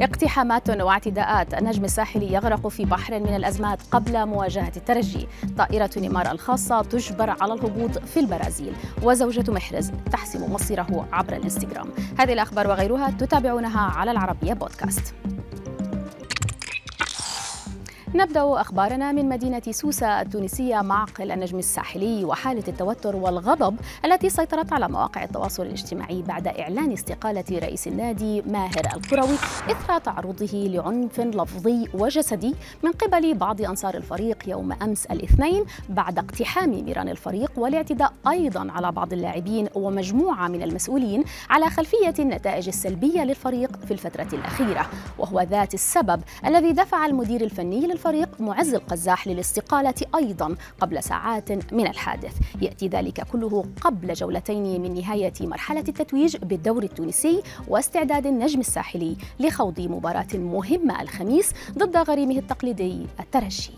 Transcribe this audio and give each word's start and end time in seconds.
اقتحامات 0.00 0.70
واعتداءات. 0.70 1.54
النجم 1.54 1.84
الساحلي 1.84 2.32
يغرق 2.32 2.68
في 2.68 2.84
بحر 2.84 3.20
من 3.20 3.34
الأزمات 3.36 3.78
قبل 3.90 4.26
مواجهة 4.26 4.72
الترجي. 4.76 5.28
طائرة 5.58 5.90
نيمار 5.96 6.30
الخاصة 6.30 6.82
تجبر 6.82 7.30
على 7.30 7.52
الهبوط 7.52 7.98
في 7.98 8.20
البرازيل. 8.20 8.72
وزوجة 9.02 9.52
محرز 9.52 9.90
تحسم 10.12 10.52
مصيره 10.52 11.08
عبر 11.12 11.36
الانستغرام. 11.36 11.88
هذه 12.18 12.32
الأخبار 12.32 12.68
وغيرها 12.68 13.10
تتابعونها 13.10 13.80
على 13.80 14.10
العربية 14.10 14.52
بودكاست. 14.52 15.14
نبدأ 18.16 18.60
أخبارنا 18.60 19.12
من 19.12 19.28
مدينة 19.28 19.62
سوسة 19.70 20.20
التونسية 20.20 20.82
معقل 20.82 21.32
النجم 21.32 21.58
الساحلي 21.58 22.24
وحالة 22.24 22.62
التوتر 22.68 23.16
والغضب 23.16 23.76
التي 24.04 24.30
سيطرت 24.30 24.72
على 24.72 24.88
مواقع 24.88 25.24
التواصل 25.24 25.62
الاجتماعي 25.62 26.22
بعد 26.22 26.48
إعلان 26.48 26.92
استقالة 26.92 27.44
رئيس 27.52 27.86
النادي 27.86 28.42
ماهر 28.42 28.82
القروي 28.96 29.34
إثر 29.70 29.98
تعرضه 29.98 30.68
لعنف 30.68 31.20
لفظي 31.20 31.88
وجسدي 31.94 32.54
من 32.82 32.92
قبل 32.92 33.34
بعض 33.34 33.62
أنصار 33.62 33.94
الفريق 33.94 34.48
يوم 34.48 34.72
أمس 34.72 35.06
الاثنين 35.06 35.64
بعد 35.88 36.18
اقتحام 36.18 36.84
ميران 36.84 37.08
الفريق 37.08 37.52
والاعتداء 37.56 38.12
أيضا 38.28 38.72
على 38.72 38.92
بعض 38.92 39.12
اللاعبين 39.12 39.68
ومجموعة 39.74 40.48
من 40.48 40.62
المسؤولين 40.62 41.24
على 41.50 41.70
خلفية 41.70 42.14
النتائج 42.18 42.68
السلبية 42.68 43.24
للفريق 43.24 43.76
في 43.84 43.90
الفترة 43.90 44.28
الأخيرة 44.32 44.86
وهو 45.18 45.40
ذات 45.40 45.74
السبب 45.74 46.22
الذي 46.46 46.72
دفع 46.72 47.06
المدير 47.06 47.40
الفني 47.40 47.80
للفريق 47.86 48.03
الفريق 48.04 48.40
معز 48.40 48.74
القزاح 48.74 49.28
للاستقالة 49.28 49.94
أيضا 50.14 50.56
قبل 50.80 51.02
ساعات 51.02 51.72
من 51.72 51.86
الحادث. 51.86 52.36
يأتي 52.62 52.88
ذلك 52.88 53.20
كله 53.32 53.64
قبل 53.80 54.12
جولتين 54.12 54.82
من 54.82 54.94
نهاية 54.94 55.32
مرحلة 55.40 55.84
التتويج 55.88 56.36
بالدوري 56.36 56.86
التونسي 56.86 57.42
واستعداد 57.68 58.26
النجم 58.26 58.60
الساحلي 58.60 59.16
لخوض 59.40 59.80
مباراة 59.80 60.26
مهمة 60.34 61.02
الخميس 61.02 61.52
ضد 61.78 61.96
غريمه 61.96 62.38
التقليدي 62.38 63.06
الترجي 63.20 63.72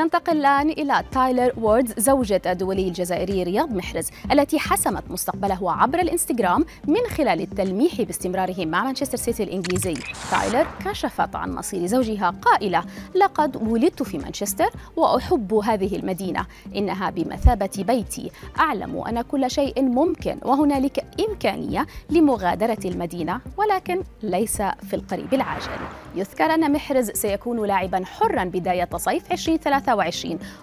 ننتقل 0.00 0.36
الآن 0.36 0.70
إلى 0.70 1.04
تايلر 1.12 1.52
ووردز 1.56 1.94
زوجة 1.98 2.42
الدولي 2.46 2.88
الجزائري 2.88 3.42
رياض 3.42 3.72
محرز 3.72 4.10
التي 4.32 4.58
حسمت 4.58 5.10
مستقبله 5.10 5.72
عبر 5.72 5.98
الإنستغرام 5.98 6.64
من 6.86 7.00
خلال 7.16 7.40
التلميح 7.40 8.02
باستمراره 8.02 8.66
مع 8.66 8.84
مانشستر 8.84 9.18
سيتي 9.18 9.42
الإنجليزي. 9.42 9.94
تايلر 10.30 10.66
كشفت 10.84 11.36
عن 11.36 11.54
مصير 11.54 11.86
زوجها 11.86 12.34
قائلة 12.42 12.84
لقد 13.14 13.56
ولدت 13.56 14.02
في 14.02 14.18
مانشستر 14.18 14.70
وأحب 14.96 15.54
هذه 15.54 15.96
المدينة 15.96 16.46
إنها 16.76 17.10
بمثابة 17.10 17.70
بيتي. 17.78 18.30
أعلم 18.58 18.98
أن 18.98 19.22
كل 19.22 19.50
شيء 19.50 19.82
ممكن 19.82 20.38
وهنالك 20.42 21.04
إمكانية 21.28 21.86
لمغادرة 22.10 22.78
المدينة 22.84 23.40
ولكن 23.56 24.02
ليس 24.22 24.56
في 24.62 24.94
القريب 24.94 25.34
العاجل. 25.34 25.70
يذكر 26.14 26.44
أن 26.44 26.72
محرز 26.72 27.10
سيكون 27.10 27.66
لاعبا 27.66 28.04
حرا 28.04 28.44
بداية 28.44 28.88
صيف 28.96 29.32
2023 29.32 29.89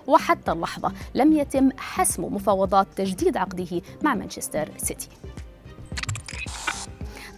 وحتى 0.07 0.51
اللحظة 0.51 0.91
لم 1.15 1.33
يتم 1.33 1.69
حسم 1.77 2.23
مفاوضات 2.23 2.87
تجديد 2.95 3.37
عقده 3.37 3.81
مع 4.03 4.15
مانشستر 4.15 4.69
سيتي. 4.77 5.09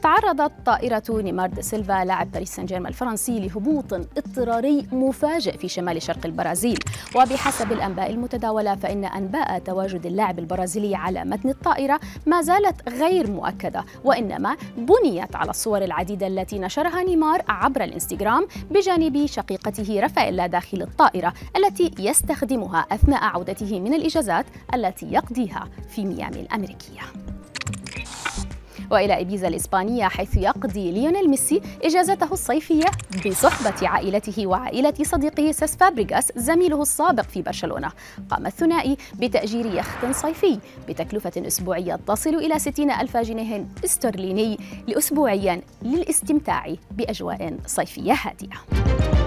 تعرضت 0.02 0.52
طائرة 0.66 1.04
نيمار 1.10 1.50
دا 1.50 1.62
سيلفا 1.62 2.06
لاعب 2.06 2.32
باريس 2.32 2.56
سان 2.56 2.66
جيرمان 2.66 2.88
الفرنسي 2.88 3.40
لهبوط 3.40 3.94
اضطراري 3.94 4.88
مفاجئ 4.92 5.58
في 5.58 5.68
شمال 5.68 6.02
شرق 6.02 6.26
البرازيل. 6.26 6.80
وبحسب 7.16 7.72
الأنباء 7.72 8.10
المتداولة 8.10 8.76
فإن 8.76 9.06
أنباء 9.06 9.60
تواجد 9.60 10.06
اللاعب 10.06 10.40
البرازيلي 10.40 10.96
على 10.96 11.26
متن 11.26 11.50
الطائرة 11.50 12.00
ما 12.26 12.42
زالت 12.42 12.90
غير 12.90 13.32
مؤكدة 13.32 13.86
وإنما 14.04 14.58
بنيت 14.78 15.36
على 15.36 15.50
الصور 15.50 15.84
العديدة 15.84 16.28
التي 16.28 16.60
نشرها 16.60 17.04
نيمار 17.04 17.42
عبر 17.48 17.84
الإنستغرام 17.84 18.48
بجانب 18.72 19.26
شقيقته 19.26 20.00
رافائيلا 20.00 20.48
داخل 20.48 20.82
الطائرة 20.82 21.34
التي 21.58 21.92
يستخدمها 22.00 22.80
أثناء 22.80 23.24
عودته 23.24 23.80
من 23.80 23.94
الإجازات 23.94 24.46
التي 24.74 25.12
يقضيها 25.12 25.68
في 25.90 26.06
ميامي 26.06 26.40
الأمريكية. 26.40 27.02
وإلى 28.92 29.22
ابيزا 29.22 29.48
الإسبانية 29.48 30.08
حيث 30.08 30.38
يقضي 30.38 30.92
ليونيل 30.92 31.30
ميسي 31.30 31.62
إجازته 31.84 32.34
الصيفية 32.34 32.86
بصحبة 33.26 33.88
عائلته 33.88 34.48
وعائلة 34.48 34.94
صديقه 35.04 35.52
سيس 35.52 35.76
فابريغاس 35.76 36.32
زميله 36.36 36.82
السابق 36.82 37.24
في 37.24 37.42
برشلونة. 37.42 37.92
قام 38.30 38.46
الثنائي 38.46 38.98
بتأجير 39.20 39.66
يخت 39.66 40.06
صيفي 40.12 40.60
بتكلفة 40.90 41.32
أسبوعية 41.38 42.00
تصل 42.08 42.36
إلى 42.36 42.60
60 42.60 42.92
ألف 42.92 43.18
جنيه 43.18 43.66
استرليني 43.86 44.58
لاسبوعيا 44.88 45.62
للاستمتاع 45.82 46.76
بأجواء 46.92 47.56
صيفية 47.66 48.14
هادئة. 48.14 49.19